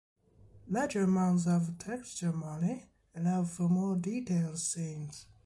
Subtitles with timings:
[0.67, 5.27] Larger amounts of texture memory allow for more detailed scenes.